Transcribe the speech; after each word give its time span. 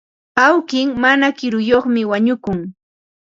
Awki 0.45 0.79
mana 1.03 1.27
kiruyuqmi 1.37 2.01
wañukun. 2.11 2.59